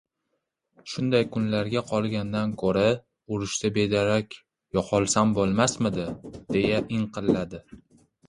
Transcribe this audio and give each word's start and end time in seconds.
—Shunday 0.91 1.25
kunlarga 1.35 1.81
qolgandan 1.89 2.55
ko‘ra, 2.61 2.85
urushda 3.35 3.71
bedarak 3.77 4.39
yo‘qolsam 4.79 5.37
bo‘lmasmidi...— 5.41 6.07
deya 6.57 6.81
inqilladi. 7.01 7.63